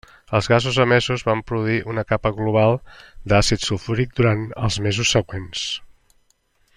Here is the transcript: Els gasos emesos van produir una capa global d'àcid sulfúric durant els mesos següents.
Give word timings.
Els 0.35 0.47
gasos 0.51 0.77
emesos 0.85 1.23
van 1.27 1.43
produir 1.51 1.75
una 1.93 2.05
capa 2.13 2.31
global 2.39 2.75
d'àcid 3.33 3.67
sulfúric 3.69 4.19
durant 4.21 4.45
els 4.65 4.81
mesos 4.87 5.13
següents. 5.19 5.67